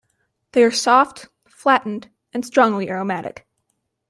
[0.53, 3.45] They are soft, flattened, and strongly aromatic.